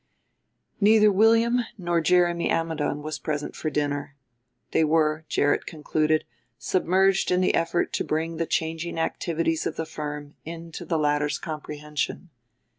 [0.79, 4.15] Neither William nor Jeremy Ammidon was present for dinner.
[4.71, 6.25] They were, Gerrit concluded,
[6.57, 11.37] submerged in the effort to bring the changing activities of the firm into the latter's
[11.37, 12.31] comprehension.